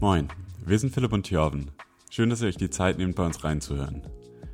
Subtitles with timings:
[0.00, 0.28] Moin,
[0.64, 1.72] wir sind Philipp und Thjörven.
[2.08, 4.02] Schön, dass ihr euch die Zeit nehmt, bei uns reinzuhören.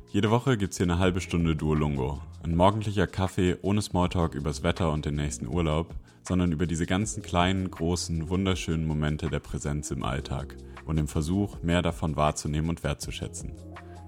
[0.09, 2.19] Jede Woche gibt's hier eine halbe Stunde Duolungo.
[2.41, 7.21] Ein morgendlicher Kaffee ohne Smalltalk übers Wetter und den nächsten Urlaub, sondern über diese ganzen
[7.21, 12.83] kleinen, großen, wunderschönen Momente der Präsenz im Alltag und dem Versuch, mehr davon wahrzunehmen und
[12.83, 13.53] wertzuschätzen.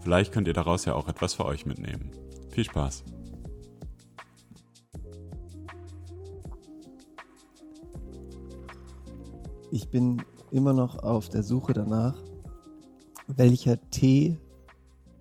[0.01, 2.09] Vielleicht könnt ihr daraus ja auch etwas für euch mitnehmen.
[2.49, 3.03] Viel Spaß!
[9.69, 12.15] Ich bin immer noch auf der Suche danach,
[13.27, 14.37] welcher Tee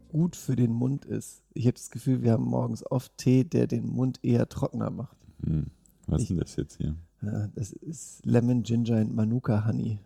[0.08, 1.42] gut für den Mund ist.
[1.54, 5.16] Ich habe das Gefühl, wir haben morgens oft Tee, der den Mund eher trockener macht.
[5.44, 5.66] Hm.
[6.06, 6.96] Was Ich- ist denn das jetzt hier?
[7.22, 9.98] Ja, das ist Lemon Ginger and Manuka Honey.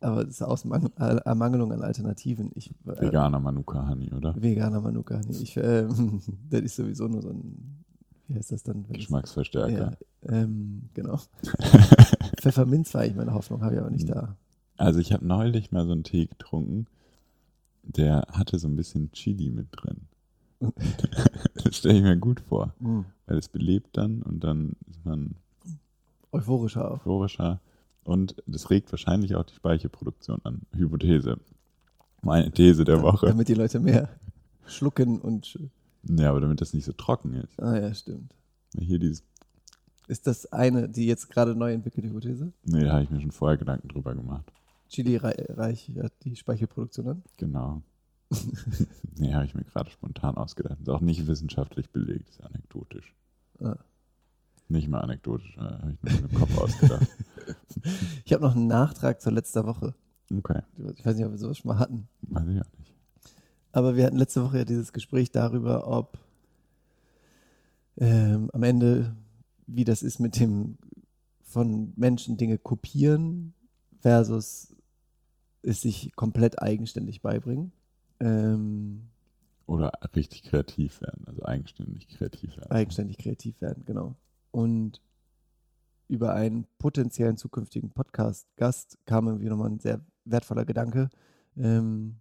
[0.00, 2.50] Aber das ist aus Mang äh, Ermangelung an Alternativen.
[2.54, 4.40] Ich, äh, Veganer Manuka Honey, oder?
[4.40, 5.42] Veganer Manuka Honey.
[5.42, 7.82] Ich, ähm, das ist sowieso nur so ein,
[8.28, 8.86] wie heißt das dann?
[8.88, 9.96] Geschmacksverstärker.
[10.22, 11.18] Ja, ähm, genau.
[12.40, 14.14] Pfefferminz war ich meine Hoffnung, habe ich aber nicht Hm.
[14.14, 14.36] da.
[14.82, 16.86] Also ich habe neulich mal so einen Tee getrunken,
[17.84, 20.08] der hatte so ein bisschen Chili mit drin.
[21.64, 23.04] das stelle ich mir gut vor, Hm.
[23.26, 25.34] weil es belebt dann und dann ist man
[26.32, 27.60] Euphorischer euphorischer
[28.04, 30.62] und das regt wahrscheinlich auch die Speicherproduktion an.
[30.74, 31.36] Hypothese.
[32.22, 33.26] Meine These der Woche.
[33.26, 34.08] Damit die Leute mehr
[34.66, 35.58] schlucken und.
[36.08, 37.60] Ja, aber damit das nicht so trocken ist.
[37.60, 38.34] Ah ja, stimmt.
[38.78, 39.22] Hier dieses,
[40.08, 42.52] Ist das eine, die jetzt gerade neu entwickelte Hypothese?
[42.64, 44.50] nee, da habe ich mir schon vorher Gedanken drüber gemacht.
[44.92, 47.22] Chili rei- reichert die Speicherproduktion an?
[47.38, 47.82] Genau.
[49.18, 50.78] nee, habe ich mir gerade spontan ausgedacht.
[50.80, 53.14] Ist auch nicht wissenschaftlich belegt, ist anekdotisch.
[53.60, 53.76] Ah.
[54.68, 57.06] Nicht mal anekdotisch, äh, habe ich mir im Kopf ausgedacht.
[58.24, 59.94] Ich habe noch einen Nachtrag zur letzten Woche.
[60.32, 60.60] Okay,
[60.96, 62.06] Ich weiß nicht, ob wir sowas schon mal hatten.
[62.22, 62.94] weiß ich auch nicht.
[63.72, 66.18] Aber wir hatten letzte Woche ja dieses Gespräch darüber, ob
[67.96, 69.16] ähm, am Ende,
[69.66, 70.78] wie das ist mit dem
[71.42, 73.54] von Menschen Dinge kopieren
[74.00, 74.71] versus
[75.62, 77.72] es sich komplett eigenständig beibringen.
[78.20, 79.08] Ähm,
[79.66, 82.70] Oder richtig kreativ werden, also eigenständig kreativ werden.
[82.70, 84.16] eigenständig kreativ werden, genau.
[84.50, 85.00] Und
[86.08, 91.08] über einen potenziellen zukünftigen Podcast-Gast kam irgendwie nochmal ein sehr wertvoller Gedanke,
[91.56, 92.16] ähm,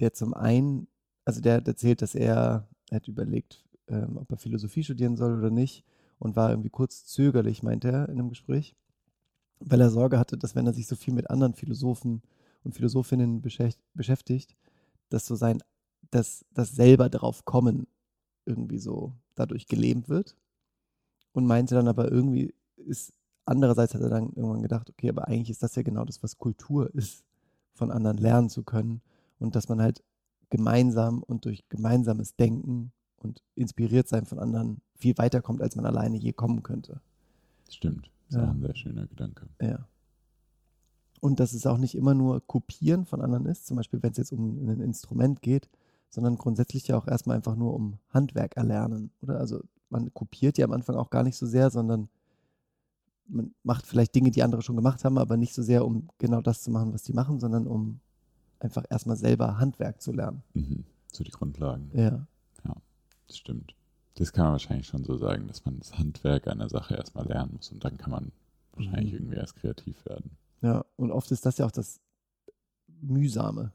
[0.00, 0.88] der zum einen,
[1.24, 5.38] also der hat erzählt, dass er, er hat überlegt, ähm, ob er Philosophie studieren soll
[5.38, 5.84] oder nicht
[6.18, 8.74] und war irgendwie kurz zögerlich, meinte er in einem Gespräch,
[9.60, 12.22] weil er Sorge hatte, dass wenn er sich so viel mit anderen Philosophen
[12.64, 14.56] und Philosophinnen beschäft- beschäftigt,
[15.08, 15.62] dass so sein,
[16.10, 17.86] dass das selber drauf kommen
[18.44, 20.36] irgendwie so dadurch gelähmt wird.
[21.32, 23.12] Und meinte dann aber irgendwie ist,
[23.44, 26.38] andererseits hat er dann irgendwann gedacht, okay, aber eigentlich ist das ja genau das, was
[26.38, 27.24] Kultur ist,
[27.74, 29.02] von anderen lernen zu können
[29.38, 30.02] und dass man halt
[30.48, 36.16] gemeinsam und durch gemeinsames Denken und inspiriert sein von anderen viel weiterkommt, als man alleine
[36.16, 37.00] je kommen könnte.
[37.68, 38.44] Stimmt, das ist Ja.
[38.48, 39.46] auch ein sehr schöner Gedanke.
[39.60, 39.86] Ja.
[41.20, 44.18] Und dass es auch nicht immer nur Kopieren von anderen ist, zum Beispiel wenn es
[44.18, 45.68] jetzt um ein Instrument geht,
[46.10, 49.38] sondern grundsätzlich ja auch erstmal einfach nur um Handwerk erlernen, oder?
[49.38, 52.08] Also man kopiert ja am Anfang auch gar nicht so sehr, sondern
[53.28, 56.40] man macht vielleicht Dinge, die andere schon gemacht haben, aber nicht so sehr, um genau
[56.42, 58.00] das zu machen, was die machen, sondern um
[58.60, 60.42] einfach erstmal selber Handwerk zu lernen.
[60.54, 60.84] Mhm.
[61.12, 62.26] So die Grundlagen, Ja.
[63.26, 63.74] das stimmt.
[64.16, 67.52] Das kann man wahrscheinlich schon so sagen, dass man das Handwerk einer Sache erstmal lernen
[67.54, 68.32] muss und dann kann man
[68.72, 69.18] wahrscheinlich Mhm.
[69.18, 70.30] irgendwie erst kreativ werden.
[70.62, 72.00] Ja, und oft ist das ja auch das
[73.00, 73.72] Mühsame.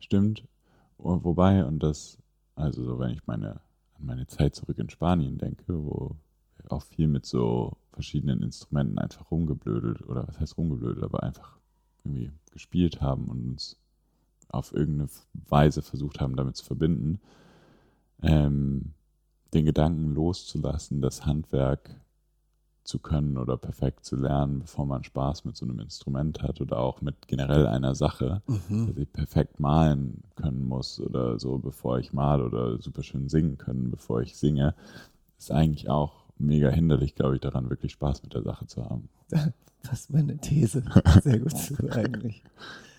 [0.00, 0.44] Stimmt.
[0.98, 2.18] Wo- Wobei, und das,
[2.56, 3.60] also so, wenn ich meine,
[3.94, 6.16] an meine Zeit zurück in Spanien denke, wo
[6.56, 11.56] wir auch viel mit so verschiedenen Instrumenten einfach rumgeblödelt, oder was heißt rumgeblödelt, aber einfach
[12.04, 13.76] irgendwie gespielt haben und uns
[14.48, 15.08] auf irgendeine
[15.48, 17.20] Weise versucht haben, damit zu verbinden,
[18.22, 18.92] ähm,
[19.54, 21.96] den Gedanken loszulassen, das Handwerk
[22.84, 26.78] zu können oder perfekt zu lernen, bevor man Spaß mit so einem Instrument hat oder
[26.78, 32.12] auch mit generell einer Sache dass ich perfekt malen können muss oder so, bevor ich
[32.12, 34.74] male oder super schön singen können, bevor ich singe,
[35.38, 39.08] ist eigentlich auch mega hinderlich, glaube ich, daran wirklich Spaß mit der Sache zu haben.
[39.86, 40.82] Das ist meine These.
[41.22, 41.52] Sehr gut
[41.90, 42.42] eigentlich.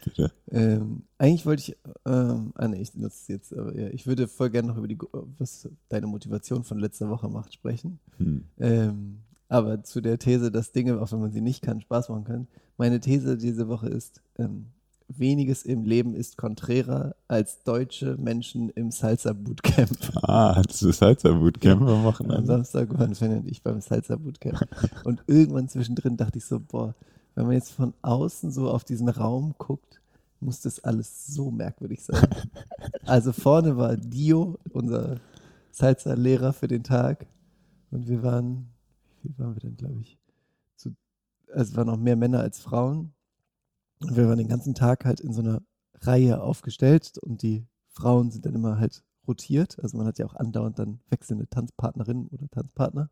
[0.05, 0.31] Bitte?
[0.51, 4.27] Ähm, eigentlich wollte ich, ähm, ah nee, ich nutze es jetzt, aber ja, ich würde
[4.27, 4.97] voll gerne noch über die,
[5.39, 7.99] was deine Motivation von letzter Woche macht, sprechen.
[8.17, 8.45] Hm.
[8.59, 9.17] Ähm,
[9.49, 12.47] aber zu der These, dass Dinge, auch wenn man sie nicht kann, Spaß machen können.
[12.77, 14.67] Meine These diese Woche ist, ähm,
[15.07, 19.97] weniges im Leben ist konträrer als deutsche Menschen im Salsa Bootcamp.
[20.23, 22.45] Ah, ist Salsa Bootcamp am Am Wochenende.
[22.45, 24.67] Samstag waren Fan und ich beim Salsa Bootcamp.
[25.03, 26.95] Und irgendwann zwischendrin dachte ich so, boah,
[27.35, 30.01] wenn man jetzt von außen so auf diesen Raum guckt,
[30.39, 32.27] muss das alles so merkwürdig sein.
[33.05, 35.19] Also vorne war Dio, unser
[35.71, 37.27] Salsa-Lehrer für den Tag.
[37.91, 38.69] Und wir waren,
[39.21, 40.17] wie viel waren wir denn, glaube ich?
[40.75, 40.95] Zu,
[41.53, 43.13] also es waren noch mehr Männer als Frauen.
[43.99, 45.61] Und wir waren den ganzen Tag halt in so einer
[46.01, 49.79] Reihe aufgestellt und die Frauen sind dann immer halt rotiert.
[49.81, 53.09] Also man hat ja auch andauernd dann wechselnde Tanzpartnerinnen oder Tanzpartner.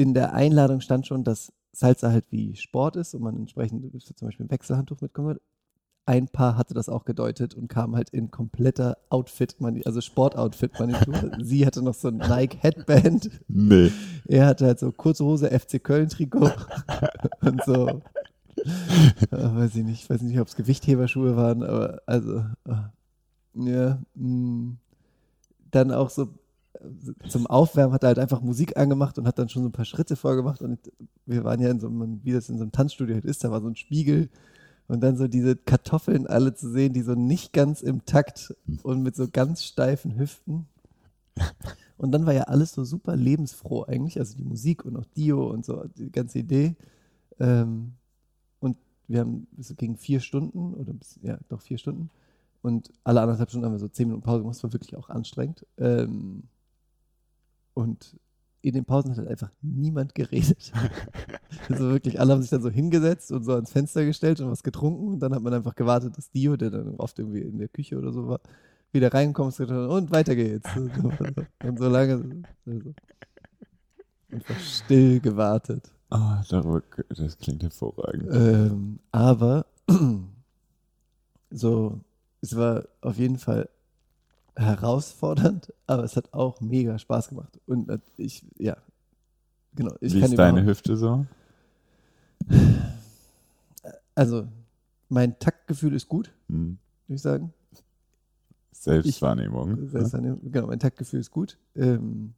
[0.00, 4.28] In der Einladung stand schon, dass Salsa halt wie Sport ist und man entsprechend zum
[4.28, 5.42] Beispiel ein Wechselhandtuch mitkommen wird.
[6.06, 11.32] Ein Paar hatte das auch gedeutet und kam halt in kompletter Outfit, also Sportoutfit-Manitur.
[11.42, 13.42] Sie hatte noch so ein Nike-Headband.
[13.48, 13.92] Nee.
[14.24, 16.50] Er hatte halt so kurze Hose, FC Köln-Trikot
[17.42, 18.00] und so
[19.30, 22.90] ja, weiß ich nicht, weiß nicht, ob es Gewichtheberschuhe waren, aber also, ah,
[23.54, 24.26] ja, mh.
[24.26, 24.78] Mm,
[25.70, 26.26] dann auch so äh,
[27.28, 29.84] zum Aufwärmen hat er halt einfach Musik angemacht und hat dann schon so ein paar
[29.84, 30.78] Schritte vorgemacht und
[31.26, 33.50] wir waren ja in so einem, wie das in so einem Tanzstudio halt ist, da
[33.50, 34.28] war so ein Spiegel
[34.88, 39.02] und dann so diese Kartoffeln alle zu sehen, die so nicht ganz im Takt und
[39.02, 40.66] mit so ganz steifen Hüften.
[41.96, 45.50] Und dann war ja alles so super lebensfroh eigentlich, also die Musik und auch Dio
[45.50, 46.74] und so, die ganze Idee.
[47.38, 47.92] Ähm,
[49.10, 52.10] wir haben bis gegen vier Stunden oder bis, ja, doch vier Stunden.
[52.62, 54.54] Und alle anderthalb Stunden haben wir so zehn Minuten Pause gemacht.
[54.54, 55.66] Das war wirklich auch anstrengend.
[57.80, 58.16] Und
[58.62, 60.72] in den Pausen hat halt einfach niemand geredet.
[61.68, 64.62] also wirklich, alle haben sich dann so hingesetzt und so ans Fenster gestellt und was
[64.62, 65.08] getrunken.
[65.14, 67.96] Und dann hat man einfach gewartet, dass Dio, der dann oft irgendwie in der Küche
[67.96, 68.40] oder so war,
[68.92, 70.68] wieder reinkommt und weiter geht's.
[70.76, 72.42] und so lange.
[72.66, 72.94] Also,
[74.30, 75.90] einfach still gewartet.
[76.10, 78.28] Ah, darüber, das klingt hervorragend.
[78.32, 79.64] Ähm, aber
[81.50, 82.00] so,
[82.42, 83.68] es war auf jeden Fall
[84.56, 87.58] herausfordernd, aber es hat auch mega Spaß gemacht.
[87.66, 88.76] Und ich, ja,
[89.74, 89.94] genau.
[90.00, 91.26] Ich Wie ist deine Hüfte so?
[94.14, 94.46] Also,
[95.08, 96.78] mein Taktgefühl ist gut, hm.
[97.06, 97.52] würde ich sagen.
[98.72, 99.84] Selbstwahrnehmung.
[99.84, 101.58] Ich, Selbstwahrnehmung, genau, mein Taktgefühl ist gut.
[101.74, 102.34] Ähm,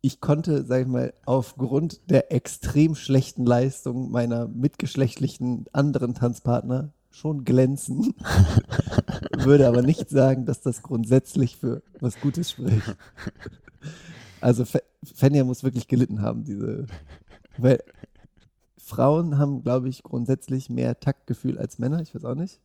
[0.00, 7.44] ich konnte, sag ich mal, aufgrund der extrem schlechten Leistung meiner mitgeschlechtlichen anderen Tanzpartner schon
[7.44, 8.14] glänzen,
[9.38, 12.96] würde aber nicht sagen, dass das grundsätzlich für was Gutes spricht.
[14.40, 14.64] Also
[15.04, 16.86] Fenja muss wirklich gelitten haben, diese,
[17.56, 17.82] weil
[18.76, 22.60] Frauen haben, glaube ich, grundsätzlich mehr Taktgefühl als Männer, ich weiß auch nicht.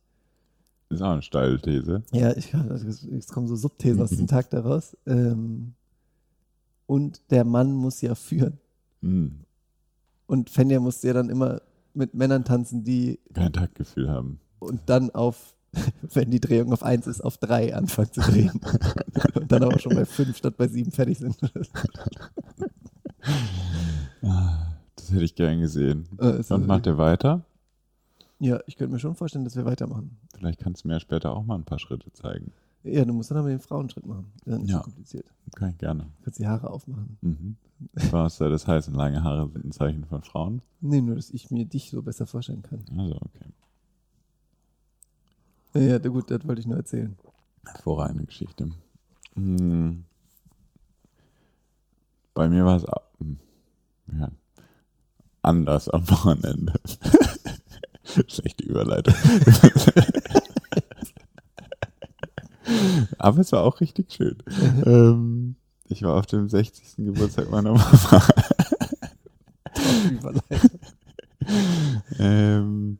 [0.90, 2.02] Ist auch eine steile These.
[2.10, 4.96] Ja, ich, es kommen so Subthesen aus dem Tag daraus.
[5.06, 5.74] Ähm,
[6.86, 8.58] und der Mann muss ja führen.
[9.00, 9.44] Mhm.
[10.26, 11.62] Und Fenja musste ja dann immer
[11.94, 14.40] mit Männern tanzen, die kein Taktgefühl haben.
[14.58, 15.54] Und dann auf,
[16.02, 18.60] wenn die Drehung auf eins ist, auf drei anfangen zu drehen.
[19.34, 21.36] und dann aber schon bei fünf statt bei sieben fertig sind.
[24.22, 26.08] Ah, das hätte ich gern gesehen.
[26.18, 27.44] Äh, und macht er weiter?
[28.38, 30.18] Ja, ich könnte mir schon vorstellen, dass wir weitermachen.
[30.34, 32.52] Vielleicht kannst du mir später auch mal ein paar Schritte zeigen.
[32.82, 34.32] Ja, du musst dann aber den Frauenschritt machen.
[34.44, 34.78] Das ist ja.
[34.78, 35.26] so kompliziert.
[35.48, 36.04] Okay, gerne.
[36.04, 37.18] Du kannst die Haare aufmachen.
[37.20, 37.56] Mhm.
[38.10, 38.94] Was soll das heißen?
[38.94, 40.62] Lange Haare sind ein Zeichen von Frauen?
[40.80, 42.84] Nee, nur, dass ich mir dich so besser vorstellen kann.
[42.96, 43.46] Also, okay.
[45.74, 47.16] Ja, gut, das wollte ich nur erzählen.
[47.64, 48.70] Hervorragende Geschichte.
[49.34, 50.04] Hm.
[52.34, 52.86] Bei mir war es
[53.18, 53.38] hm,
[54.18, 54.30] ja,
[55.42, 56.72] anders am Wochenende.
[58.26, 59.14] Schlechte Überleitung.
[63.18, 64.36] Aber es war auch richtig schön.
[64.84, 65.56] ähm,
[65.88, 66.96] ich war auf dem 60.
[67.04, 68.28] Geburtstag meiner Mama.
[72.18, 72.98] ähm,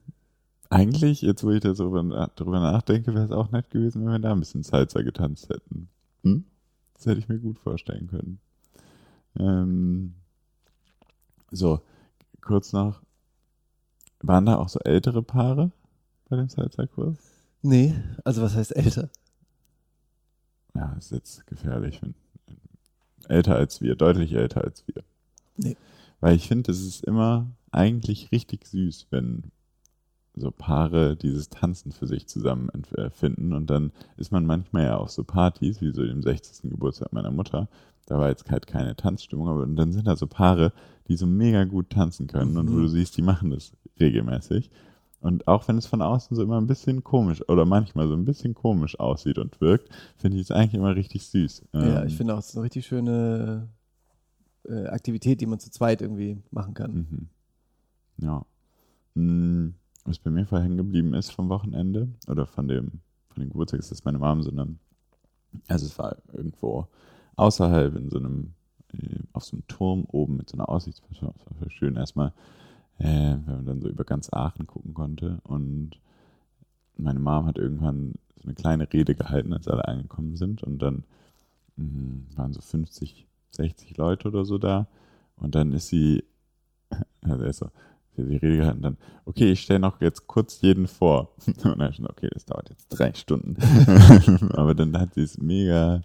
[0.68, 4.32] eigentlich, jetzt wo ich darüber, darüber nachdenke, wäre es auch nett gewesen, wenn wir da
[4.32, 5.88] ein bisschen Salsa getanzt hätten.
[6.22, 6.44] Hm?
[6.94, 8.40] Das hätte ich mir gut vorstellen können.
[9.38, 10.14] Ähm,
[11.50, 11.80] so,
[12.40, 13.00] kurz noch.
[14.22, 15.70] Waren da auch so ältere Paare
[16.28, 17.16] bei dem Salsa-Kurs?
[17.62, 19.08] Nee, also was heißt älter?
[20.74, 22.00] Ja, ist jetzt gefährlich.
[23.28, 25.02] Älter als wir, deutlich älter als wir.
[25.56, 25.76] Nee.
[26.20, 29.50] Weil ich finde, es ist immer eigentlich richtig süß, wenn
[30.34, 32.70] so Paare dieses Tanzen für sich zusammen
[33.12, 33.52] finden.
[33.52, 36.70] Und dann ist man manchmal ja auf so Partys, wie so dem 60.
[36.70, 37.68] Geburtstag meiner Mutter.
[38.06, 40.72] Da war jetzt halt keine Tanzstimmung, aber dann sind da so Paare,
[41.08, 42.58] die so mega gut tanzen können mhm.
[42.58, 44.70] und wo du siehst, die machen das regelmäßig.
[45.20, 48.24] Und auch wenn es von außen so immer ein bisschen komisch oder manchmal so ein
[48.24, 51.62] bisschen komisch aussieht und wirkt, finde ich es eigentlich immer richtig süß.
[51.74, 53.68] Ja, ähm, ich finde auch, es ist eine richtig schöne
[54.66, 56.92] äh, Aktivität, die man zu zweit irgendwie machen kann.
[56.94, 57.28] Mhm.
[58.16, 58.46] Ja.
[59.14, 59.74] Hm,
[60.04, 63.80] was bei mir vorher hängen geblieben ist vom Wochenende oder von dem, von dem Geburtstag,
[63.80, 64.78] ist das meine Mom, sondern
[65.68, 66.86] also es war irgendwo
[67.36, 68.54] außerhalb in so einem,
[68.92, 71.34] äh, auf so einem Turm oben mit so einer Aussichtsplattform.
[71.34, 72.32] Das war schön erstmal
[73.00, 75.40] äh, wenn man dann so über ganz Aachen gucken konnte.
[75.44, 75.92] Und
[76.96, 80.62] meine Mom hat irgendwann so eine kleine Rede gehalten, als alle angekommen sind.
[80.62, 81.04] Und dann
[81.76, 84.86] mh, waren so 50, 60 Leute oder so da.
[85.36, 86.24] Und dann ist sie,
[87.22, 87.70] also ist so,
[88.16, 91.34] der die Rede gehalten, dann, okay, ich stelle noch jetzt kurz jeden vor.
[91.64, 93.56] Und dann schon, okay, das dauert jetzt drei Stunden.
[94.52, 96.02] Aber dann hat sie es mega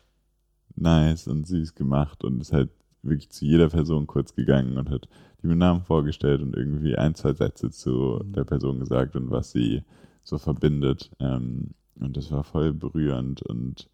[0.75, 2.69] nice und süß gemacht und ist halt
[3.01, 5.07] wirklich zu jeder Person kurz gegangen und hat
[5.45, 8.33] die mit Namen vorgestellt und irgendwie ein, zwei Sätze zu Mhm.
[8.33, 9.83] der Person gesagt und was sie
[10.23, 11.11] so verbindet.
[11.19, 13.89] Ähm, und das war voll berührend und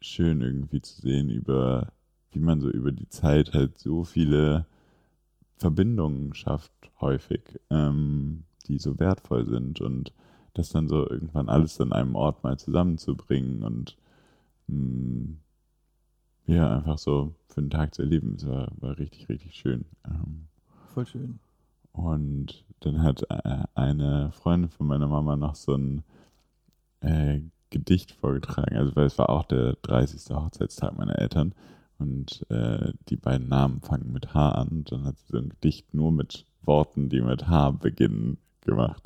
[0.00, 1.92] schön irgendwie zu sehen, über
[2.32, 4.66] wie man so über die Zeit halt so viele
[5.56, 10.12] Verbindungen schafft, häufig, ähm, die so wertvoll sind und
[10.54, 13.96] das dann so irgendwann alles an einem Ort mal zusammenzubringen und
[14.68, 15.36] mh,
[16.46, 19.84] ja, einfach so für einen Tag zu erleben, es war, war richtig, richtig schön.
[20.06, 20.46] Ähm,
[20.94, 21.38] Voll schön.
[21.92, 26.02] und dann hat äh, eine Freundin von meiner Mama noch so ein
[27.00, 28.76] äh, Gedicht vorgetragen.
[28.76, 30.34] Also, weil es war auch der 30.
[30.34, 31.54] Hochzeitstag meiner Eltern.
[31.98, 34.68] Und äh, die beiden Namen fangen mit H an.
[34.68, 39.02] Und dann hat sie so ein Gedicht nur mit Worten, die mit H beginnen, gemacht.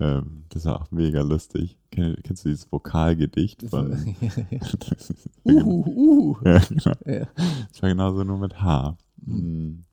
[0.00, 1.78] Ähm, das war auch mega lustig.
[1.90, 3.90] Kenn, kennst du dieses Vokalgedicht Das von.
[3.90, 5.66] das ja, genau.
[5.66, 6.36] uh, uh.
[6.44, 6.92] ja, genau.
[7.06, 7.28] Ja.
[7.72, 8.96] Es war genauso nur mit H.
[9.24, 9.36] Mhm.
[9.36, 9.84] Hm.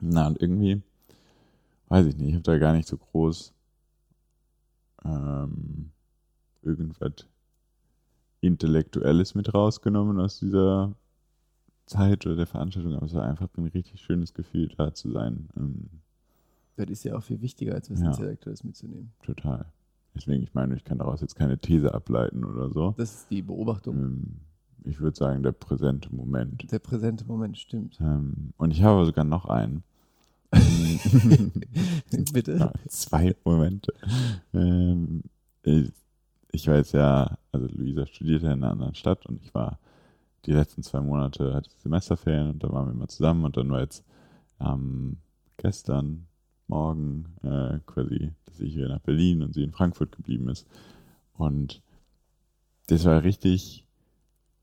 [0.00, 0.82] Na, und irgendwie,
[1.88, 3.52] weiß ich nicht, ich habe da gar nicht so groß
[5.04, 5.90] ähm,
[6.62, 7.26] irgendwas
[8.40, 10.94] Intellektuelles mit rausgenommen aus dieser
[11.86, 15.48] Zeit oder der Veranstaltung, aber es war einfach ein richtig schönes Gefühl, da zu sein.
[15.56, 15.88] Ähm,
[16.76, 18.06] Das ist ja auch viel wichtiger, als was Ja.
[18.10, 19.12] Intellektuelles mitzunehmen.
[19.22, 19.66] total.
[20.14, 22.94] Deswegen, ich meine, ich kann daraus jetzt keine These ableiten oder so.
[22.98, 23.96] Das ist die Beobachtung.
[23.96, 24.36] Ähm,
[24.84, 26.70] ich würde sagen, der präsente Moment.
[26.70, 27.98] Der präsente Moment stimmt.
[28.00, 29.82] Ähm, und ich habe sogar noch einen.
[32.32, 32.56] Bitte.
[32.58, 33.92] Ja, zwei Momente.
[34.52, 35.22] Ähm,
[35.62, 35.90] ich,
[36.50, 39.78] ich war jetzt ja, also Luisa studierte in einer anderen Stadt und ich war
[40.44, 43.80] die letzten zwei Monate, hatte Semesterferien und da waren wir immer zusammen und dann war
[43.80, 44.04] jetzt
[44.60, 45.16] ähm,
[45.56, 46.26] gestern
[46.68, 50.66] Morgen äh, quasi, dass ich hier nach Berlin und sie in Frankfurt geblieben ist.
[51.34, 51.82] Und
[52.86, 53.86] das war richtig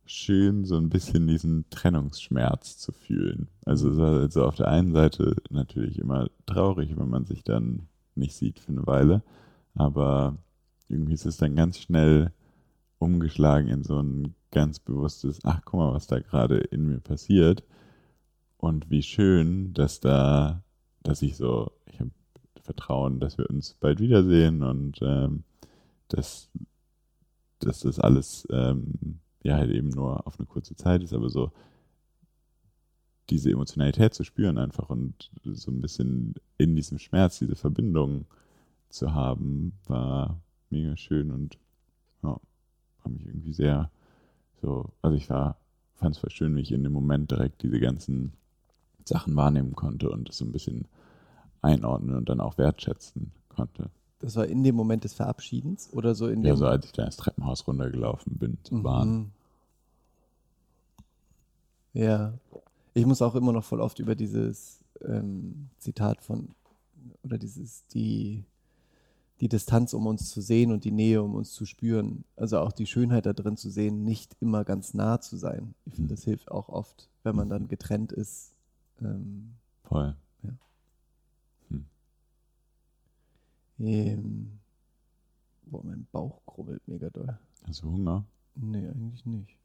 [0.06, 3.48] schön, so ein bisschen diesen Trennungsschmerz zu fühlen.
[3.66, 7.88] Also es war also auf der einen Seite natürlich immer traurig, wenn man sich dann
[8.16, 9.22] nicht sieht für eine Weile,
[9.76, 10.38] aber
[10.88, 12.32] irgendwie ist es dann ganz schnell
[12.98, 17.64] umgeschlagen in so ein ganz bewusstes, ach guck mal, was da gerade in mir passiert
[18.58, 20.64] und wie schön, dass da,
[21.04, 21.72] dass ich so,
[22.70, 25.44] Vertrauen, dass wir uns bald wiedersehen und ähm,
[26.08, 26.52] dass,
[27.58, 31.52] dass das alles ähm, ja halt eben nur auf eine kurze Zeit ist, aber so
[33.32, 38.26] diese Emotionalität zu spüren einfach und so ein bisschen in diesem Schmerz diese Verbindung
[38.90, 41.58] zu haben, war mega schön und
[42.22, 42.40] ja,
[43.04, 43.90] war mich irgendwie sehr
[44.62, 45.58] so, also ich war,
[45.96, 48.34] fand es voll schön, wie ich in dem Moment direkt diese ganzen
[49.06, 50.86] Sachen wahrnehmen konnte und das so ein bisschen
[51.62, 53.90] einordnen und dann auch wertschätzen konnte.
[54.20, 56.92] Das war in dem Moment des Verabschiedens oder so in dem Ja, so als ich
[56.92, 59.10] da ins Treppenhaus runtergelaufen bin zur Bahn.
[59.10, 59.32] Mhm.
[61.94, 62.34] Ja,
[62.94, 66.50] ich muss auch immer noch voll oft über dieses ähm, Zitat von,
[67.24, 68.44] oder dieses, die,
[69.40, 72.74] die Distanz, um uns zu sehen und die Nähe, um uns zu spüren, also auch
[72.74, 75.74] die Schönheit da drin zu sehen, nicht immer ganz nah zu sein.
[75.86, 78.54] Ich finde, das hilft auch oft, wenn man dann getrennt ist.
[79.02, 80.16] Ähm, Voll.
[83.80, 84.60] Ähm,
[85.66, 87.38] boah, mein Bauch grubbelt mega doll.
[87.64, 88.26] Hast du Hunger?
[88.56, 89.58] Nee, eigentlich nicht.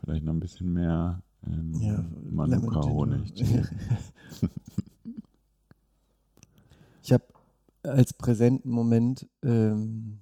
[0.00, 3.34] Vielleicht noch ein bisschen mehr ähm, Ja, Manuka-Honig.
[7.02, 7.24] Ich habe
[7.82, 10.20] als präsenten Moment ähm,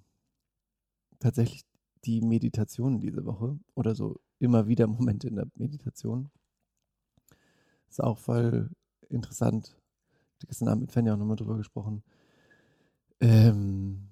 [1.18, 1.66] tatsächlich
[2.04, 6.30] die Meditation diese Woche oder so immer wieder Momente in der Meditation.
[7.88, 8.70] Ist auch voll
[9.08, 9.76] interessant.
[10.36, 12.02] Ich habe gestern Abend mit Fenja auch nochmal drüber gesprochen.
[13.20, 14.10] Ähm,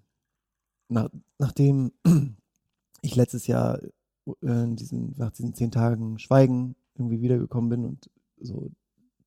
[0.89, 1.93] nach, nachdem
[3.03, 3.81] ich letztes Jahr
[4.43, 8.11] äh, diesen, nach diesen zehn Tagen Schweigen irgendwie wiedergekommen bin und
[8.41, 8.71] so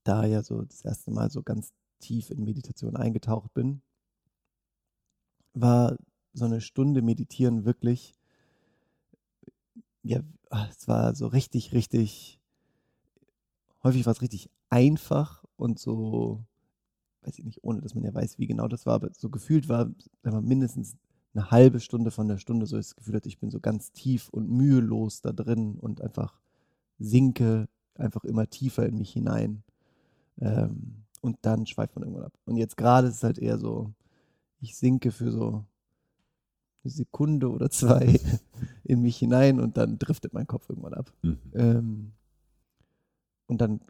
[0.04, 3.82] da ja so das erste Mal so ganz tief in Meditation eingetaucht bin,
[5.54, 5.98] war
[6.34, 8.14] so eine Stunde Meditieren wirklich,
[10.04, 10.22] ja,
[10.70, 12.40] es war so richtig, richtig,
[13.84, 16.44] häufig war es richtig einfach und so,
[17.22, 19.70] weiß ich nicht, ohne dass man ja weiß, wie genau das war, aber so gefühlt
[19.70, 19.86] war,
[20.24, 20.96] sagen wir, mindestens
[21.34, 24.30] eine halbe Stunde von der Stunde so das Gefühl hatte, ich bin so ganz tief
[24.30, 26.40] und mühelos da drin und einfach
[26.98, 29.64] sinke einfach immer tiefer in mich hinein.
[30.40, 32.34] Ähm, und dann schweift man irgendwann ab.
[32.46, 33.94] Und jetzt gerade ist es halt eher so,
[34.62, 35.66] ich sinke für so
[36.84, 38.20] eine Sekunde oder zwei
[38.84, 41.14] in mich hinein und dann driftet mein Kopf irgendwann ab.
[41.22, 41.38] Mhm.
[41.54, 42.12] Ähm,
[43.48, 43.82] und dann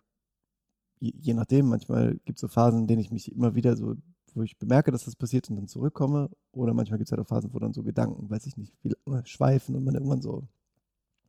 [1.00, 3.96] je, nachdem, manchmal gibt es so Phasen, in denen ich mich immer wieder so,
[4.34, 6.30] wo ich bemerke, dass das passiert und dann zurückkomme.
[6.52, 8.94] Oder manchmal gibt es halt auch Phasen, wo dann so Gedanken, weiß ich nicht, wie
[9.06, 10.48] lange schweifen und man irgendwann so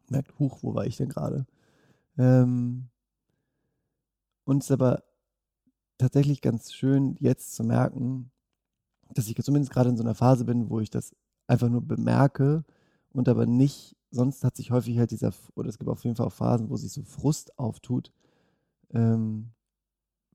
[0.09, 1.47] merkt, huch, wo war ich denn gerade?
[2.19, 2.89] Ähm,
[4.45, 5.05] und es ist aber
[5.99, 8.31] tatsächlich ganz schön, jetzt zu merken,
[9.15, 11.15] dass ich zumindest gerade in so einer Phase bin, wo ich das
[11.47, 12.65] einfach nur bemerke
[13.13, 16.27] und aber nicht, sonst hat sich häufig halt dieser, oder es gibt auf jeden Fall
[16.27, 18.13] auch Phasen, wo sich so Frust auftut,
[18.93, 19.51] ähm,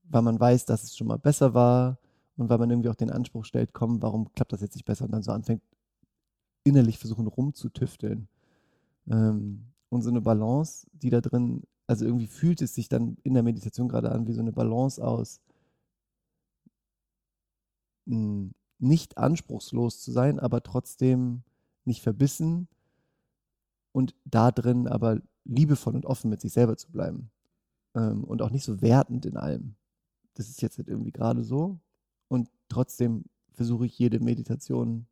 [0.09, 1.97] weil man weiß, dass es schon mal besser war
[2.37, 5.05] und weil man irgendwie auch den Anspruch stellt, komm, warum klappt das jetzt nicht besser
[5.05, 5.61] und dann so anfängt,
[6.63, 8.27] innerlich versuchen rumzutüfteln.
[9.09, 13.33] Ähm, und so eine Balance, die da drin, also irgendwie fühlt es sich dann in
[13.33, 15.39] der Meditation gerade an wie so eine Balance aus,
[18.07, 21.43] hm, nicht anspruchslos zu sein, aber trotzdem
[21.85, 22.67] nicht verbissen
[23.91, 27.31] und da drin aber liebevoll und offen mit sich selber zu bleiben
[27.95, 29.75] ähm, und auch nicht so wertend in allem.
[30.35, 31.79] Das ist jetzt halt irgendwie gerade so
[32.27, 35.07] und trotzdem versuche ich jede Meditation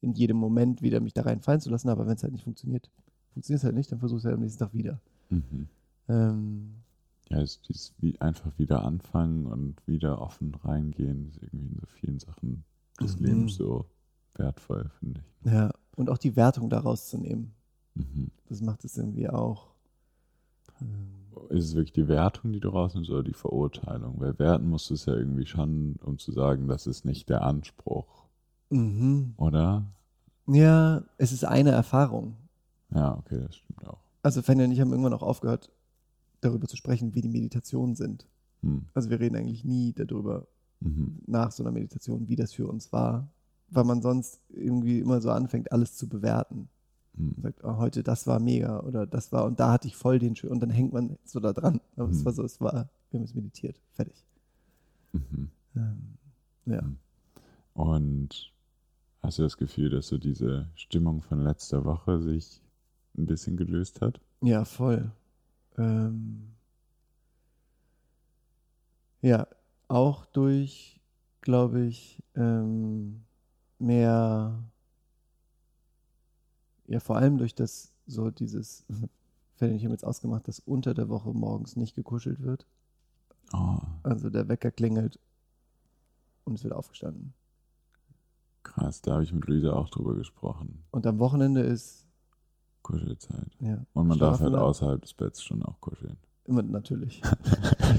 [0.00, 2.90] in jedem Moment wieder mich da reinfallen zu lassen, aber wenn es halt nicht funktioniert,
[3.32, 5.00] funktioniert es halt nicht, dann versuche ich es halt am nächsten Tag wieder.
[5.30, 5.68] Mhm.
[6.08, 6.74] Ähm,
[7.30, 11.86] ja, es ist wie einfach wieder anfangen und wieder offen reingehen, ist irgendwie in so
[11.86, 12.64] vielen Sachen
[13.00, 13.26] des mhm.
[13.26, 13.86] Lebens so
[14.34, 15.52] wertvoll, finde ich.
[15.52, 17.54] Ja, und auch die Wertung daraus zu nehmen.
[17.94, 18.30] Mhm.
[18.48, 19.73] Das macht es irgendwie auch.
[21.50, 24.20] Ist es wirklich die Wertung, die du rausnimmst, oder die Verurteilung?
[24.20, 27.42] Weil werten musst du es ja irgendwie schon, um zu sagen, das ist nicht der
[27.42, 28.24] Anspruch.
[28.70, 29.34] Mhm.
[29.36, 29.84] Oder?
[30.46, 32.36] Ja, es ist eine Erfahrung.
[32.94, 33.98] Ja, okay, das stimmt auch.
[34.22, 35.70] Also Fanny und ich haben irgendwann auch aufgehört,
[36.40, 38.26] darüber zu sprechen, wie die Meditationen sind.
[38.62, 38.86] Hm.
[38.94, 40.46] Also wir reden eigentlich nie darüber
[40.80, 41.18] mhm.
[41.26, 43.28] nach so einer Meditation, wie das für uns war,
[43.68, 46.68] weil man sonst irgendwie immer so anfängt, alles zu bewerten.
[47.16, 47.34] Mhm.
[47.42, 50.36] Sagt, oh, heute das war mega oder das war und da hatte ich voll den
[50.36, 51.80] schön und dann hängt man so da dran.
[51.96, 52.12] Aber mhm.
[52.12, 54.24] es war so, es war, wir haben es meditiert, fertig.
[55.12, 55.50] Mhm.
[55.76, 56.18] Ähm,
[56.66, 56.82] ja.
[56.82, 56.98] Mhm.
[57.74, 58.52] Und
[59.22, 62.60] hast du das Gefühl, dass so diese Stimmung von letzter Woche sich
[63.16, 64.20] ein bisschen gelöst hat?
[64.40, 65.10] Ja, voll.
[65.78, 66.54] Ähm,
[69.22, 69.46] ja,
[69.88, 71.00] auch durch,
[71.40, 73.24] glaube ich, ähm,
[73.78, 74.62] mehr
[76.86, 78.84] ja, vor allem durch das, so dieses,
[79.56, 82.66] Fälle, ich habe jetzt ausgemacht, dass unter der Woche morgens nicht gekuschelt wird.
[83.52, 83.78] Oh.
[84.02, 85.18] Also der Wecker klingelt
[86.44, 87.34] und es wird aufgestanden.
[88.62, 90.82] Krass, da habe ich mit Luisa auch drüber gesprochen.
[90.90, 92.04] Und am Wochenende ist
[92.82, 93.56] Kuschelzeit.
[93.60, 93.84] Ja.
[93.92, 96.16] Und man darf halt außerhalb des Betts schon auch kuscheln.
[96.46, 97.22] Immer natürlich.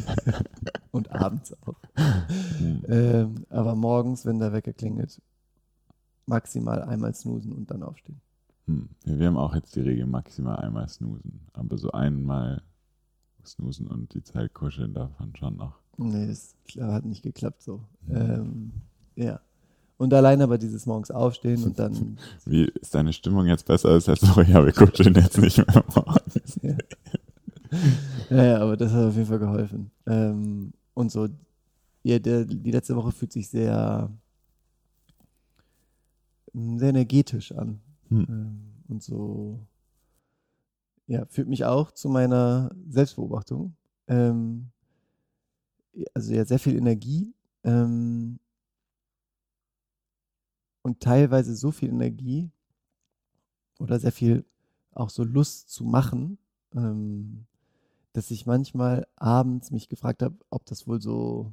[0.92, 1.80] und abends auch.
[2.58, 2.84] Hm.
[2.88, 5.22] Ähm, aber morgens, wenn der Wecker klingelt,
[6.26, 8.22] maximal einmal snoosen und dann aufstehen.
[8.68, 8.90] Hm.
[9.04, 11.42] Wir haben auch jetzt die Regel maximal einmal snoosen.
[11.54, 12.62] Aber so einmal
[13.46, 15.80] snoosen und die Zeit kuscheln davon schon noch.
[15.98, 17.84] Nee, das hat nicht geklappt so.
[18.08, 18.16] Mhm.
[18.16, 18.72] Ähm,
[19.16, 19.40] ja.
[19.98, 22.18] Und allein aber dieses morgens aufstehen und dann.
[22.46, 24.44] Wie ist deine Stimmung jetzt besser als letzte Woche?
[24.44, 26.60] Ja, wir kuscheln jetzt nicht mehr morgens.
[26.62, 26.78] ja.
[28.30, 29.92] ja, ja, aber das hat auf jeden Fall geholfen.
[30.06, 31.30] Ähm, und so,
[32.04, 34.10] ja, der, die letzte Woche fühlt sich sehr,
[36.54, 37.80] sehr energetisch an.
[38.10, 38.26] Hm.
[38.30, 39.60] Ähm, und so,
[41.08, 43.76] ja, führt mich auch zu meiner Selbstbeobachtung.
[44.08, 44.72] Ähm,
[46.14, 48.40] also ja, sehr viel Energie ähm,
[50.82, 52.52] und teilweise so viel Energie
[53.80, 54.46] oder sehr viel
[54.92, 56.38] auch so Lust zu machen,
[56.74, 57.46] ähm,
[58.14, 61.52] dass ich manchmal abends mich gefragt habe, ob das wohl so.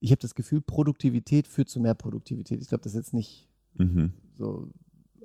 [0.00, 2.60] Ich habe das Gefühl, Produktivität führt zu mehr Produktivität.
[2.60, 4.12] Ich glaube, das ist jetzt nicht mhm.
[4.38, 4.68] So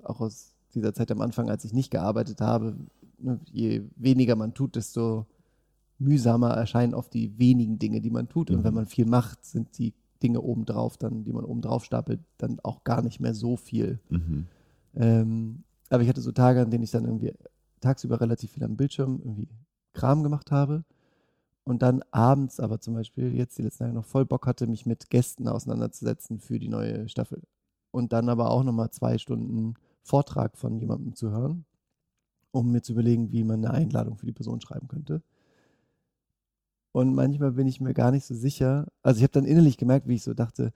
[0.03, 2.75] auch aus dieser Zeit am Anfang, als ich nicht gearbeitet habe,
[3.19, 5.25] ne, je weniger man tut, desto
[5.99, 8.49] mühsamer erscheinen oft die wenigen Dinge, die man tut.
[8.49, 8.63] Und mhm.
[8.63, 12.83] wenn man viel macht, sind die Dinge obendrauf, dann, die man obendrauf stapelt, dann auch
[12.83, 13.99] gar nicht mehr so viel.
[14.09, 14.47] Mhm.
[14.95, 17.33] Ähm, aber ich hatte so Tage, an denen ich dann irgendwie
[17.81, 19.47] tagsüber relativ viel am Bildschirm irgendwie
[19.93, 20.83] Kram gemacht habe
[21.65, 24.85] und dann abends aber zum Beispiel jetzt die letzten Tage noch voll Bock hatte, mich
[24.85, 27.41] mit Gästen auseinanderzusetzen für die neue Staffel
[27.93, 31.63] und dann aber auch nochmal zwei Stunden Vortrag von jemandem zu hören,
[32.51, 35.21] um mir zu überlegen, wie man eine Einladung für die Person schreiben könnte.
[36.91, 38.87] Und manchmal bin ich mir gar nicht so sicher.
[39.03, 40.73] Also ich habe dann innerlich gemerkt, wie ich so dachte,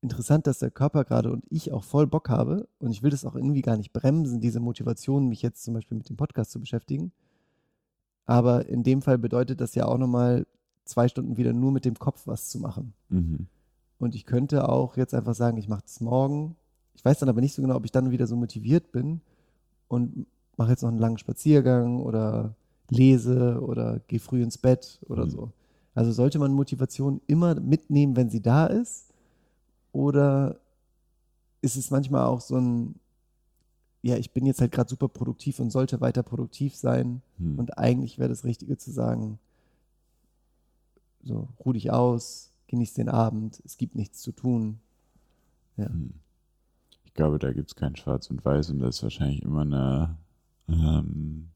[0.00, 2.68] interessant, dass der Körper gerade und ich auch voll Bock habe.
[2.78, 5.98] Und ich will das auch irgendwie gar nicht bremsen, diese Motivation, mich jetzt zum Beispiel
[5.98, 7.12] mit dem Podcast zu beschäftigen.
[8.26, 10.46] Aber in dem Fall bedeutet das ja auch nochmal
[10.84, 12.94] zwei Stunden wieder nur mit dem Kopf was zu machen.
[13.08, 13.48] Mhm.
[13.98, 16.56] Und ich könnte auch jetzt einfach sagen, ich mache das morgen.
[16.94, 19.20] Ich weiß dann aber nicht so genau, ob ich dann wieder so motiviert bin
[19.88, 20.26] und
[20.56, 22.54] mache jetzt noch einen langen Spaziergang oder
[22.90, 25.30] lese oder gehe früh ins Bett oder Mhm.
[25.30, 25.52] so.
[25.94, 29.12] Also sollte man Motivation immer mitnehmen, wenn sie da ist?
[29.92, 30.58] Oder
[31.62, 32.96] ist es manchmal auch so ein,
[34.02, 37.58] ja, ich bin jetzt halt gerade super produktiv und sollte weiter produktiv sein Hm.
[37.58, 39.38] und eigentlich wäre das Richtige zu sagen,
[41.22, 44.80] so, ruh dich aus, genieß den Abend, es gibt nichts zu tun.
[45.76, 45.86] Ja.
[45.86, 46.14] Hm.
[47.04, 50.18] Ich glaube, da gibt es kein Schwarz und Weiß und das ist wahrscheinlich immer eine,
[50.68, 51.50] ähm,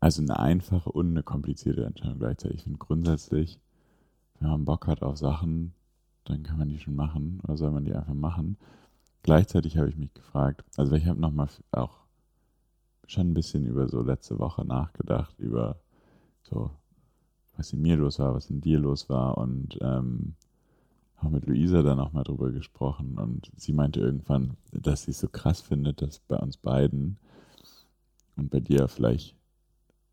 [0.00, 2.58] also eine einfache und eine komplizierte Entscheidung gleichzeitig.
[2.58, 3.60] Ich finde grundsätzlich,
[4.40, 5.74] wenn man Bock hat auf Sachen,
[6.24, 8.56] dann kann man die schon machen oder soll man die einfach machen.
[9.22, 12.00] Gleichzeitig habe ich mich gefragt, also ich habe nochmal auch
[13.06, 15.80] schon ein bisschen über so letzte Woche nachgedacht, über
[16.42, 16.70] so,
[17.56, 19.38] was in mir los war, was in dir los war.
[19.38, 20.34] Und ähm,
[21.20, 23.18] auch mit Luisa dann auch mal drüber gesprochen.
[23.18, 27.18] Und sie meinte irgendwann, dass sie es so krass findet, dass bei uns beiden
[28.36, 29.36] und bei dir vielleicht,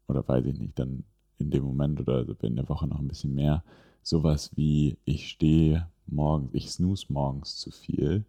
[0.08, 1.04] oder weiß ich nicht, dann
[1.38, 3.64] in dem Moment oder in der Woche noch ein bisschen mehr,
[4.04, 8.26] sowas wie ich stehe morgens, ich snooze morgens zu viel.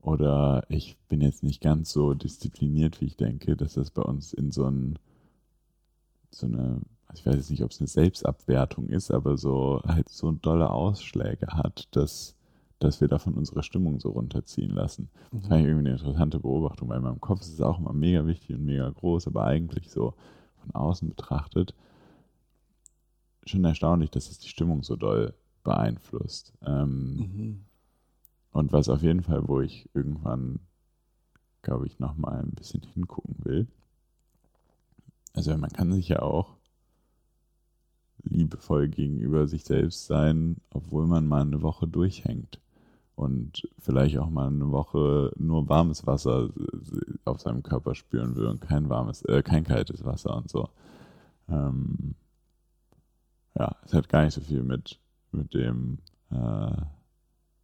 [0.00, 4.34] Oder ich bin jetzt nicht ganz so diszipliniert, wie ich denke, dass das bei uns
[4.34, 4.98] in so ein
[6.30, 6.80] so eine,
[7.14, 11.46] ich weiß jetzt nicht, ob es eine Selbstabwertung ist, aber so halt so dolle Ausschläge
[11.48, 12.34] hat, dass,
[12.78, 15.08] dass wir davon unsere Stimmung so runterziehen lassen.
[15.32, 17.92] Das fand ich irgendwie eine interessante Beobachtung, weil in meinem Kopf ist es auch immer
[17.92, 20.14] mega wichtig und mega groß, aber eigentlich so
[20.60, 21.74] von außen betrachtet
[23.46, 26.52] schon erstaunlich, dass es die Stimmung so doll beeinflusst.
[26.66, 27.64] Ähm, Mhm.
[28.52, 30.60] und was auf jeden Fall, wo ich irgendwann,
[31.62, 33.66] glaube ich, nochmal ein bisschen hingucken will.
[35.34, 36.53] Also man kann sich ja auch
[38.24, 42.60] liebevoll gegenüber sich selbst sein, obwohl man mal eine Woche durchhängt.
[43.16, 46.50] Und vielleicht auch mal eine Woche nur warmes Wasser
[47.24, 50.68] auf seinem Körper spüren will und kein warmes, äh, kein kaltes Wasser und so.
[51.48, 52.16] Ähm,
[53.56, 54.98] ja, es hat gar nicht so viel mit,
[55.30, 55.98] mit dem,
[56.30, 56.76] äh,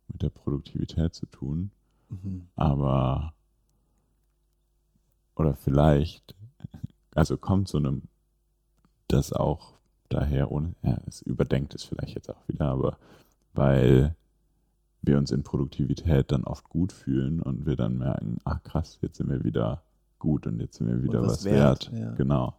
[0.08, 1.72] mit der Produktivität zu tun.
[2.10, 2.46] Mhm.
[2.54, 3.34] Aber,
[5.34, 6.36] oder vielleicht,
[7.14, 8.02] also kommt so einem,
[9.08, 9.79] das auch
[10.10, 12.98] daher, ohne, ja, es überdenkt es vielleicht jetzt auch wieder, aber
[13.54, 14.14] weil
[15.02, 19.16] wir uns in Produktivität dann oft gut fühlen und wir dann merken, ach krass, jetzt
[19.16, 19.82] sind wir wieder
[20.18, 21.92] gut und jetzt sind wir wieder was, was wert.
[21.92, 22.10] wert, ja.
[22.12, 22.54] Genau.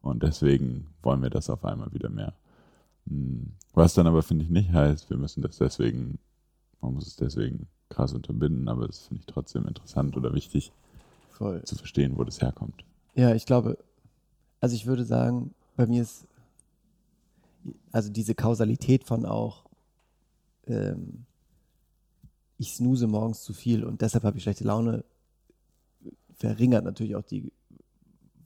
[0.00, 2.32] Und deswegen wollen wir das auf einmal wieder mehr.
[3.06, 3.52] Hm.
[3.74, 6.18] Was dann aber, finde ich, nicht heißt, wir müssen das deswegen,
[6.80, 10.72] man muss es deswegen krass unterbinden, aber das finde ich trotzdem interessant oder wichtig
[11.30, 11.62] Voll.
[11.64, 12.84] zu verstehen, wo das herkommt.
[13.14, 13.78] Ja, ich glaube,
[14.60, 16.26] also ich würde sagen, bei mir ist
[17.92, 19.64] also diese Kausalität von auch,
[20.66, 21.26] ähm,
[22.58, 25.04] ich snooze morgens zu viel und deshalb habe ich schlechte Laune,
[26.34, 27.52] verringert natürlich auch die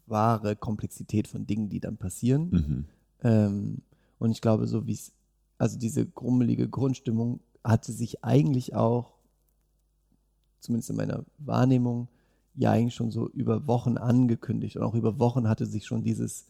[0.06, 2.50] wahre Komplexität von Dingen, die dann passieren.
[2.50, 2.84] Mhm.
[3.22, 3.82] Ähm,
[4.18, 5.12] und ich glaube, so wie es,
[5.58, 9.14] also diese grummelige Grundstimmung hatte sich eigentlich auch,
[10.60, 12.08] zumindest in meiner Wahrnehmung,
[12.54, 14.76] ja eigentlich schon so über Wochen angekündigt.
[14.76, 16.46] Und auch über Wochen hatte sich schon dieses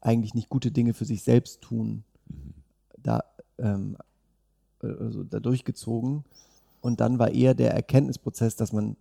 [0.00, 2.54] eigentlich nicht gute Dinge für sich selbst tun, Mhm.
[3.02, 3.24] da,
[3.58, 3.96] ähm,
[4.80, 6.24] also da durchgezogen.
[6.80, 8.96] Und dann war eher der Erkenntnisprozess, dass man,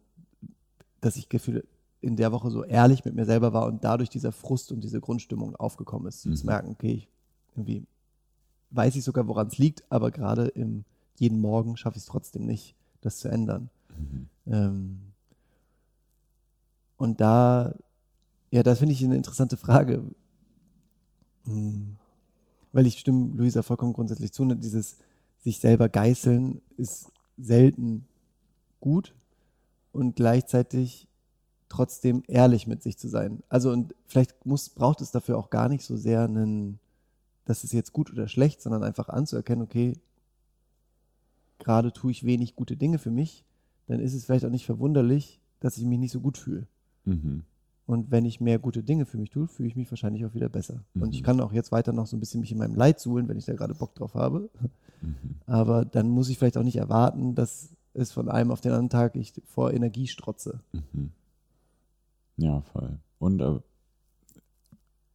[1.01, 1.63] dass ich Gefühle
[2.01, 5.01] in der Woche so ehrlich mit mir selber war und dadurch dieser Frust und diese
[5.01, 6.25] Grundstimmung aufgekommen ist.
[6.25, 6.35] Mhm.
[6.35, 7.07] Zu merken, okay, ich
[7.55, 7.85] irgendwie
[8.71, 10.83] weiß ich sogar, woran es liegt, aber gerade im
[11.17, 13.69] jeden Morgen schaffe ich es trotzdem nicht, das zu ändern.
[13.97, 14.29] Mhm.
[14.45, 14.99] Ähm,
[16.97, 17.73] und da,
[18.51, 20.03] ja, das finde ich eine interessante Frage.
[21.47, 21.95] Hm.
[22.71, 24.45] Weil ich stimme Luisa vollkommen grundsätzlich zu.
[24.45, 24.97] ne, Dieses
[25.43, 28.05] sich selber geißeln ist selten
[28.79, 29.15] gut
[29.91, 31.07] und gleichzeitig
[31.69, 33.43] trotzdem ehrlich mit sich zu sein.
[33.49, 36.79] Also und vielleicht muss, braucht es dafür auch gar nicht so sehr einen,
[37.45, 39.93] das ist jetzt gut oder schlecht, sondern einfach anzuerkennen, okay,
[41.59, 43.43] gerade tue ich wenig gute Dinge für mich,
[43.87, 46.67] dann ist es vielleicht auch nicht verwunderlich, dass ich mich nicht so gut fühle.
[47.05, 47.43] Mhm.
[47.87, 50.49] Und wenn ich mehr gute Dinge für mich tue, fühle ich mich wahrscheinlich auch wieder
[50.49, 50.83] besser.
[50.93, 51.25] Und ich Mhm.
[51.25, 53.45] kann auch jetzt weiter noch so ein bisschen mich in meinem Leid suhlen, wenn ich
[53.45, 54.49] da gerade Bock drauf habe.
[55.01, 55.15] Mhm.
[55.45, 58.89] Aber dann muss ich vielleicht auch nicht erwarten, dass es von einem auf den anderen
[58.89, 60.59] Tag ich vor Energie strotze.
[60.73, 61.11] Mhm.
[62.35, 62.99] Ja, voll.
[63.19, 63.59] Und äh,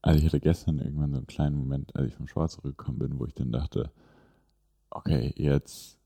[0.01, 3.19] also ich hatte gestern irgendwann so einen kleinen Moment, als ich vom Sport zurückgekommen bin,
[3.21, 3.93] wo ich dann dachte,
[4.91, 5.99] okay, jetzt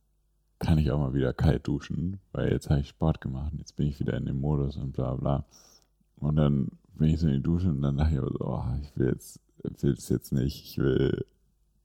[0.59, 3.76] kann ich auch mal wieder kalt duschen, weil jetzt habe ich Sport gemacht und jetzt
[3.76, 5.44] bin ich wieder in dem Modus und bla bla.
[6.18, 8.64] Und dann bin ich so in die Dusche und dann dachte ich aber so, oh,
[8.83, 9.40] ich will jetzt,
[9.83, 11.24] will es jetzt nicht, ich will,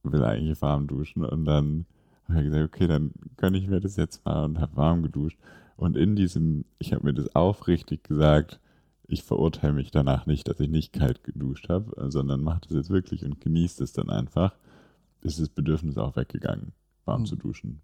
[0.03, 1.85] will eigentlich warm duschen und dann
[2.29, 5.37] habe ich gesagt, okay, dann gönne ich mir das jetzt mal und habe warm geduscht.
[5.75, 8.59] Und in diesem, ich habe mir das aufrichtig gesagt,
[9.07, 12.89] ich verurteile mich danach nicht, dass ich nicht kalt geduscht habe, sondern mache das jetzt
[12.89, 14.53] wirklich und genieße es dann einfach,
[15.21, 16.71] ist das Bedürfnis auch weggegangen,
[17.03, 17.25] warm Mhm.
[17.25, 17.81] zu duschen.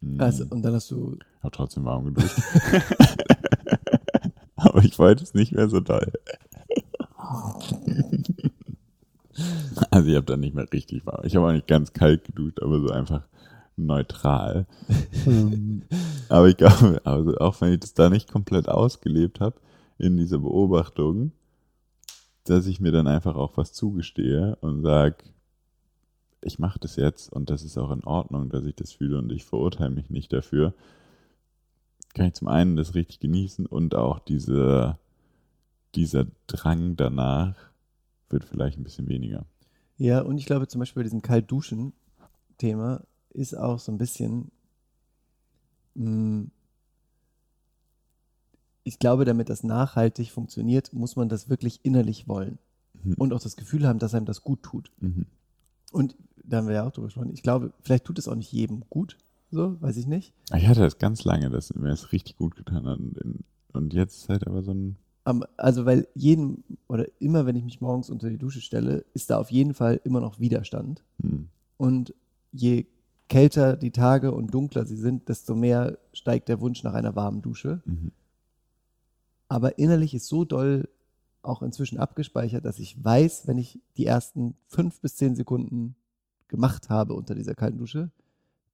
[0.00, 0.20] Mhm.
[0.20, 2.40] Also, und dann hast du, habe trotzdem warm geduscht.
[4.82, 6.12] Ich wollte es nicht mehr so doll.
[9.90, 11.24] Also ich habe dann nicht mehr richtig warm.
[11.24, 13.22] Ich habe auch nicht ganz kalt geduscht, aber so einfach
[13.76, 14.66] neutral.
[16.28, 19.56] aber ich glaube, also auch wenn ich das da nicht komplett ausgelebt habe
[19.98, 21.32] in dieser Beobachtung,
[22.44, 25.16] dass ich mir dann einfach auch was zugestehe und sage,
[26.42, 29.30] ich mache das jetzt und das ist auch in Ordnung, dass ich das fühle und
[29.30, 30.74] ich verurteile mich nicht dafür,
[32.14, 34.98] kann ich zum einen das richtig genießen und auch diese,
[35.94, 37.56] dieser Drang danach
[38.28, 39.44] wird vielleicht ein bisschen weniger.
[39.98, 44.50] ja, und ich glaube zum Beispiel bei diesem Kaltduschen-Thema ist auch so ein bisschen,
[45.94, 46.46] mh,
[48.84, 52.58] ich glaube, damit das nachhaltig funktioniert, muss man das wirklich innerlich wollen
[53.04, 53.14] Mhm.
[53.14, 54.90] und auch das Gefühl haben, dass einem das gut tut.
[55.00, 55.26] Mhm.
[55.92, 57.32] Und da haben wir ja auch drüber gesprochen.
[57.32, 59.16] Ich glaube, vielleicht tut es auch nicht jedem gut,
[59.52, 60.32] so, weiß ich nicht.
[60.56, 62.98] Ich hatte das ganz lange, dass mir das richtig gut getan hat.
[62.98, 64.96] Und, und jetzt ist halt aber so ein.
[65.56, 69.38] Also, weil jeden oder immer, wenn ich mich morgens unter die Dusche stelle, ist da
[69.38, 71.04] auf jeden Fall immer noch Widerstand.
[71.22, 72.14] Hm, Und
[72.50, 72.86] je
[73.28, 77.40] kälter die Tage und dunkler sie sind, desto mehr steigt der Wunsch nach einer warmen
[77.40, 77.80] Dusche.
[77.84, 78.10] mhm.
[79.48, 80.88] Aber innerlich ist so doll
[81.42, 85.94] auch inzwischen abgespeichert, dass ich weiß, wenn ich die ersten fünf bis zehn Sekunden
[86.48, 88.10] gemacht habe unter dieser kalten Dusche,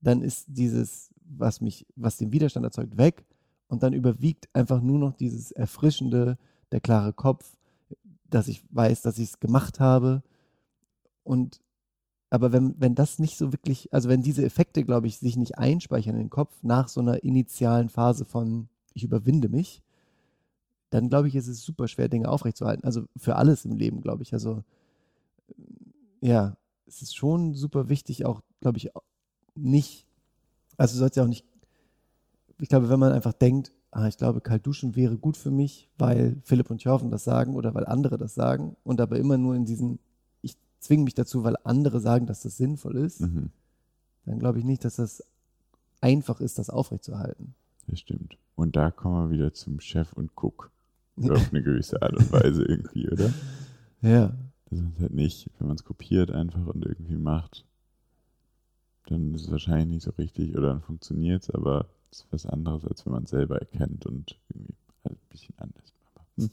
[0.00, 3.24] dann ist dieses, was mich, was den Widerstand erzeugt, weg
[3.68, 6.38] und dann überwiegt einfach nur noch dieses erfrischende,
[6.72, 7.56] der klare Kopf,
[8.24, 10.22] dass ich weiß, dass ich es gemacht habe
[11.24, 11.60] und
[12.30, 15.56] aber wenn, wenn das nicht so wirklich, also wenn diese Effekte, glaube ich, sich nicht
[15.56, 19.82] einspeichern in den Kopf nach so einer initialen Phase von ich überwinde mich,
[20.90, 22.84] dann glaube ich, ist es super schwer, Dinge aufrechtzuerhalten.
[22.84, 24.32] Also für alles im Leben, glaube ich.
[24.32, 24.62] Also
[26.20, 26.56] ja,
[26.86, 28.90] es ist schon super wichtig, auch, glaube ich,
[29.62, 30.06] nicht,
[30.76, 31.44] also du sollst ja auch nicht,
[32.60, 35.88] ich glaube, wenn man einfach denkt, ah, ich glaube, kalt duschen wäre gut für mich,
[35.98, 39.54] weil Philipp und Jörgen das sagen oder weil andere das sagen und aber immer nur
[39.54, 39.98] in diesen,
[40.42, 43.50] ich zwinge mich dazu, weil andere sagen, dass das sinnvoll ist, Mhm.
[44.26, 45.22] dann glaube ich nicht, dass das
[46.00, 47.54] einfach ist, das aufrechtzuerhalten.
[47.86, 48.36] Das stimmt.
[48.56, 50.70] Und da kommen wir wieder zum Chef und Cook.
[51.30, 53.32] Auf eine gewisse Art und Weise irgendwie, oder?
[54.02, 54.32] Ja,
[54.70, 57.64] Dass man es halt nicht, wenn man es kopiert einfach und irgendwie macht,
[59.10, 62.46] dann ist es wahrscheinlich nicht so richtig oder dann funktioniert es, aber es ist was
[62.46, 65.92] anderes, als wenn man es selber erkennt und irgendwie halt ein bisschen anders.
[66.36, 66.50] Hm.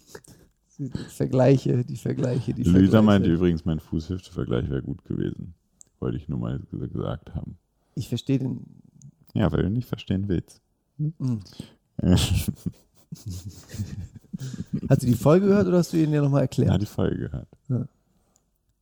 [0.78, 3.02] die Vergleiche, die Vergleiche, die Vergleiche.
[3.02, 5.54] meinte übrigens, mein Fuß-Hüfte-Vergleich wäre gut gewesen.
[6.00, 7.58] Wollte ich nur mal ges- gesagt haben.
[7.96, 8.66] Ich verstehe den.
[9.34, 10.62] Ja, weil du nicht verstehen willst.
[10.98, 11.38] Mm.
[14.90, 16.82] Hast du die Folge gehört oder hast du ihn ja nochmal Ja, erklärt?
[16.82, 17.48] die Folge gehört.
[17.70, 17.88] Ja.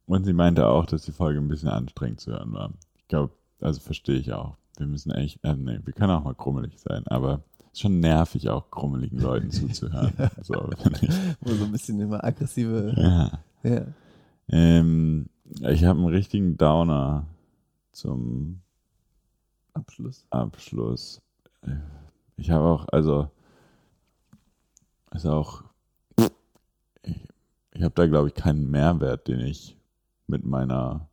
[0.08, 2.74] Und sie meinte auch, dass die Folge ein bisschen anstrengend zu hören war.
[2.98, 4.58] Ich glaube, also verstehe ich auch.
[4.78, 8.00] Wir müssen echt, äh, nee, wir können auch mal krummelig sein, aber es ist schon
[8.00, 10.14] nervig, auch krummeligen Leuten zuzuhören.
[10.42, 11.10] So, finde ich.
[11.42, 12.94] Wo so ein bisschen immer aggressive.
[12.98, 13.32] Ja.
[13.70, 13.86] Ja.
[14.50, 15.30] Ähm,
[15.62, 17.26] ich habe einen richtigen Downer
[17.92, 18.62] zum
[19.74, 20.26] Abschluss.
[20.30, 21.22] Abschluss.
[22.38, 23.30] Ich habe auch, also,
[25.14, 25.64] ist auch,
[27.04, 27.28] ich,
[27.72, 29.78] ich habe da, glaube ich, keinen Mehrwert, den ich
[30.28, 31.08] mit meiner,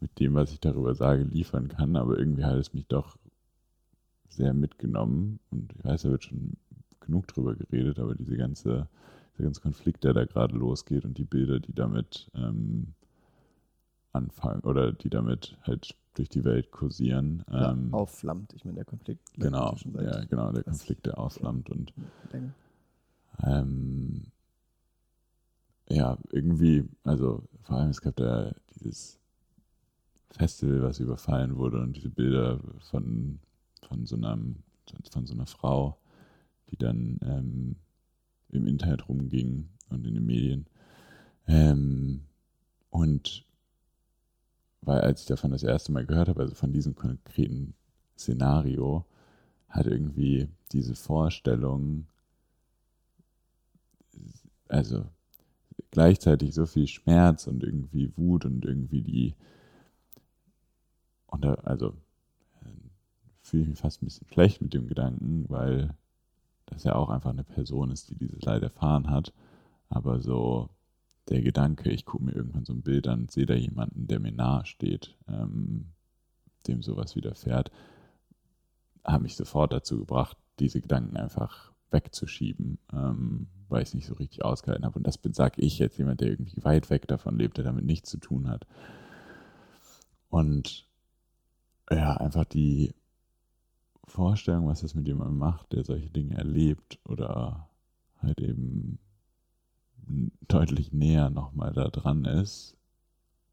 [0.00, 3.18] mit dem, was ich darüber sage, liefern kann, aber irgendwie hat es mich doch
[4.28, 6.56] sehr mitgenommen und ich weiß, da wird schon
[7.00, 8.88] genug drüber geredet, aber diese ganze,
[9.36, 12.94] der ganze Konflikt, der da gerade losgeht und die Bilder, die damit ähm,
[14.12, 17.44] anfangen oder die damit halt durch die Welt kursieren.
[17.50, 18.52] Ja, Ähm, aufflammt.
[18.54, 19.22] Ich meine, der Konflikt.
[19.36, 21.92] Genau, ja genau, der Konflikt, der aufflammt und
[23.44, 24.26] ähm,
[25.88, 29.17] ja, irgendwie, also vor allem es gab da dieses
[30.30, 32.60] Festival, was überfallen wurde und diese Bilder
[32.90, 33.38] von,
[33.86, 34.56] von so einem,
[35.10, 35.98] von so einer Frau,
[36.70, 37.76] die dann ähm,
[38.50, 40.66] im Internet rumging und in den Medien.
[41.46, 42.22] Ähm,
[42.90, 43.44] und
[44.82, 47.74] weil als ich davon das erste Mal gehört habe, also von diesem konkreten
[48.16, 49.04] Szenario,
[49.68, 52.06] hat irgendwie diese Vorstellung,
[54.68, 55.06] also
[55.90, 59.34] gleichzeitig so viel Schmerz und irgendwie Wut und irgendwie die,
[61.28, 61.88] und da, also
[62.62, 62.70] äh,
[63.42, 65.94] fühle ich mich fast ein bisschen schlecht mit dem Gedanken, weil
[66.66, 69.32] das ja auch einfach eine Person ist, die dieses Leid erfahren hat,
[69.88, 70.68] aber so
[71.28, 74.32] der Gedanke, ich gucke mir irgendwann so ein Bild an sehe da jemanden, der mir
[74.32, 75.92] nahe steht, ähm,
[76.66, 77.70] dem sowas widerfährt,
[79.04, 84.14] hat mich sofort dazu gebracht, diese Gedanken einfach wegzuschieben, ähm, weil ich es nicht so
[84.14, 84.98] richtig ausgehalten habe.
[84.98, 88.10] Und das sage ich jetzt, jemand, der irgendwie weit weg davon lebt, der damit nichts
[88.10, 88.66] zu tun hat.
[90.30, 90.87] Und
[91.90, 92.94] ja, einfach die
[94.04, 97.68] Vorstellung, was das mit jemandem macht, der solche Dinge erlebt oder
[98.20, 98.98] halt eben
[100.48, 102.76] deutlich näher nochmal da dran ist,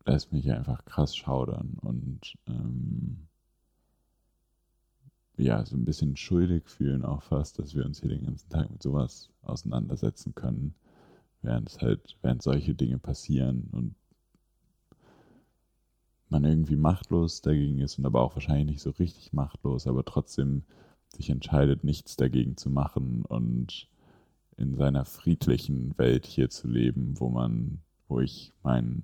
[0.05, 3.27] lässt mich einfach krass schaudern und ähm,
[5.37, 8.69] ja, so ein bisschen schuldig fühlen auch fast, dass wir uns hier den ganzen Tag
[8.71, 10.75] mit sowas auseinandersetzen können,
[11.41, 13.95] während es halt, während solche Dinge passieren und
[16.29, 20.63] man irgendwie machtlos dagegen ist und aber auch wahrscheinlich nicht so richtig machtlos, aber trotzdem
[21.09, 23.87] sich entscheidet, nichts dagegen zu machen und
[24.57, 29.03] in seiner friedlichen Welt hier zu leben, wo man, wo ich meinen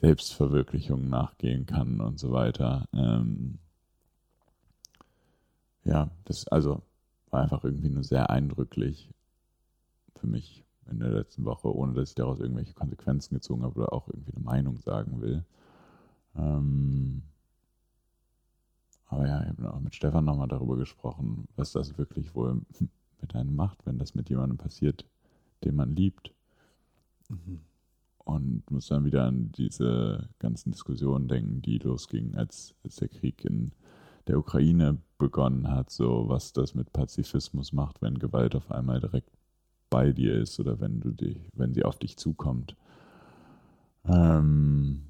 [0.00, 2.88] Selbstverwirklichungen nachgehen kann und so weiter.
[2.92, 3.58] Ähm,
[5.84, 6.82] ja, das also
[7.30, 9.10] war einfach irgendwie nur sehr eindrücklich
[10.16, 13.92] für mich in der letzten Woche, ohne dass ich daraus irgendwelche Konsequenzen gezogen habe oder
[13.92, 15.44] auch irgendwie eine Meinung sagen will.
[16.36, 17.22] Ähm,
[19.06, 22.62] aber ja, ich habe auch mit Stefan nochmal darüber gesprochen, was das wirklich wohl
[23.20, 25.04] mit einem macht, wenn das mit jemandem passiert,
[25.64, 26.32] den man liebt.
[27.28, 27.60] Mhm.
[28.18, 33.44] Und muss dann wieder an diese ganzen Diskussionen denken, die losgingen, als, als der Krieg
[33.44, 33.72] in
[34.26, 39.30] der Ukraine begonnen hat, so was das mit Pazifismus macht, wenn Gewalt auf einmal direkt
[39.90, 42.74] bei dir ist oder wenn du dich, wenn sie auf dich zukommt.
[44.06, 45.02] Ähm,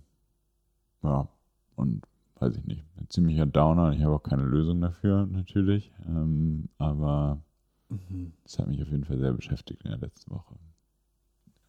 [1.04, 1.28] ja,
[1.76, 2.06] und
[2.40, 3.92] weiß ich nicht, ein ziemlicher Downer.
[3.92, 5.92] Ich habe auch keine Lösung dafür, natürlich.
[6.06, 7.40] Ähm, aber
[7.88, 8.32] mhm.
[8.42, 10.56] das hat mich auf jeden Fall sehr beschäftigt in der letzten Woche.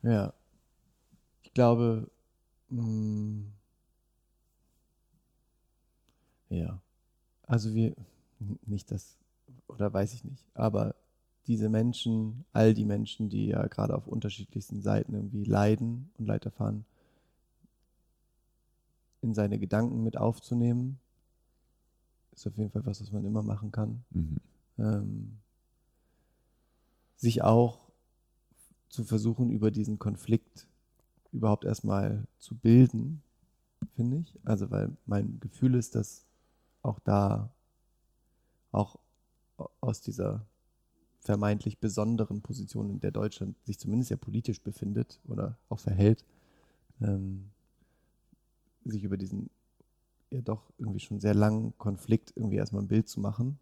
[0.02, 0.34] Ja.
[1.44, 2.10] Ich glaube,
[2.70, 3.54] mh, mm,
[6.50, 6.82] ja.
[7.48, 7.96] Also wir,
[8.66, 9.18] nicht das,
[9.68, 10.96] oder weiß ich nicht, aber
[11.48, 16.46] diese Menschen, all die Menschen, die ja gerade auf unterschiedlichsten Seiten irgendwie leiden und Leid
[16.46, 16.86] erfahren,
[19.26, 21.00] in seine Gedanken mit aufzunehmen,
[22.32, 24.04] ist auf jeden Fall was, was man immer machen kann.
[24.12, 24.38] Mhm.
[24.78, 25.38] Ähm,
[27.18, 27.80] sich auch
[28.90, 30.68] zu versuchen, über diesen Konflikt
[31.32, 33.22] überhaupt erstmal zu bilden,
[33.96, 34.40] finde ich.
[34.46, 36.26] Also, weil mein Gefühl ist, dass
[36.82, 37.50] auch da,
[38.72, 39.00] auch
[39.82, 40.46] aus dieser
[41.22, 46.24] vermeintlich besonderen Position, in der Deutschland sich zumindest ja politisch befindet oder auch verhält,
[47.02, 47.50] ähm,
[48.86, 49.50] sich über diesen
[50.32, 53.60] ja doch irgendwie schon sehr langen Konflikt irgendwie erstmal ein Bild zu machen,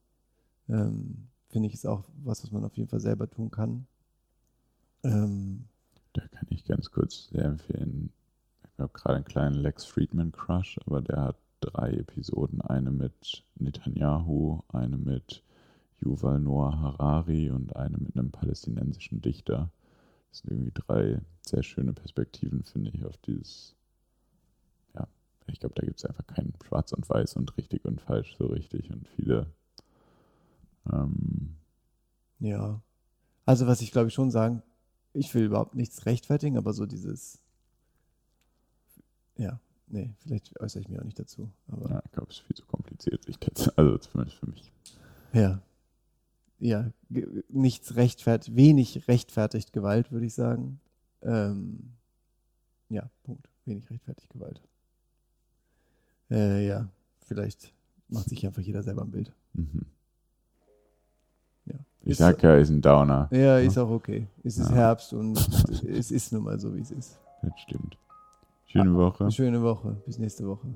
[0.69, 3.85] ähm, finde ich ist auch was, was man auf jeden Fall selber tun kann.
[5.03, 5.65] Ähm,
[6.13, 8.11] da kann ich ganz kurz sehr empfehlen.
[8.73, 12.61] Ich habe gerade einen kleinen Lex Friedman Crush, aber der hat drei Episoden.
[12.61, 15.43] Eine mit Netanyahu, eine mit
[16.01, 19.69] Yuval Noah Harari und eine mit einem palästinensischen Dichter.
[20.29, 23.75] Das sind irgendwie drei sehr schöne Perspektiven, finde ich, auf dieses.
[25.47, 28.47] Ich glaube, da gibt es einfach kein Schwarz und Weiß und richtig und falsch so
[28.47, 29.47] richtig und viele.
[30.91, 31.55] Ähm,
[32.39, 32.81] ja.
[33.45, 34.63] Also, was ich glaube ich schon sagen,
[35.13, 37.39] ich will überhaupt nichts rechtfertigen, aber so dieses.
[39.35, 39.59] Ja,
[39.93, 41.51] Nee, vielleicht äußere ich mich auch nicht dazu.
[41.67, 44.71] Aber ja, ich glaube, es ist viel zu kompliziert, jetzt, also zumindest für mich.
[45.33, 45.61] Ja.
[46.57, 46.91] Ja,
[47.49, 50.79] nichts rechtfertigt, wenig rechtfertigt Gewalt, würde ich sagen.
[51.21, 51.93] Ähm,
[52.89, 53.49] ja, Punkt.
[53.65, 54.61] Wenig rechtfertigt Gewalt.
[56.33, 56.87] Äh, ja,
[57.27, 57.71] vielleicht
[58.09, 59.31] macht sich einfach jeder selber ein Bild.
[59.53, 59.85] Mhm.
[61.65, 61.75] Ja.
[62.01, 63.29] Ich sag ja, ist ein Downer.
[63.31, 64.27] Ja, ist auch okay.
[64.43, 64.75] Es ist ja.
[64.75, 65.37] Herbst und
[65.87, 67.19] es ist nun mal so, wie es ist.
[67.43, 67.97] Das stimmt.
[68.65, 69.29] Schöne Woche.
[69.29, 69.95] Schöne Woche.
[70.07, 70.67] Bis nächste Woche.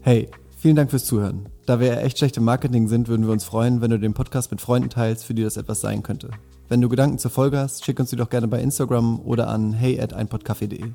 [0.00, 1.48] Hey, vielen Dank fürs Zuhören.
[1.64, 4.14] Da wir ja echt schlecht im Marketing sind, würden wir uns freuen, wenn du den
[4.14, 6.30] Podcast mit Freunden teilst, für die das etwas sein könnte.
[6.68, 9.74] Wenn du Gedanken zur Folge hast, schick uns die doch gerne bei Instagram oder an
[9.74, 10.92] hey at einpodcafé.de.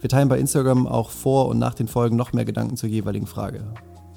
[0.00, 3.26] Wir teilen bei Instagram auch vor und nach den Folgen noch mehr Gedanken zur jeweiligen
[3.26, 3.64] Frage.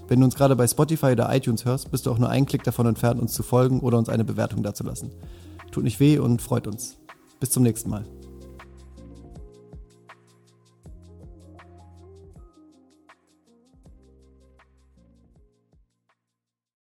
[0.10, 2.64] Wenn du uns gerade bei Spotify oder iTunes hörst, bist du auch nur einen Klick
[2.64, 5.12] davon entfernt, uns zu folgen oder uns eine Bewertung dazulassen.
[5.72, 6.98] Tut nicht weh und freut uns.
[7.40, 8.04] Bis zum nächsten Mal.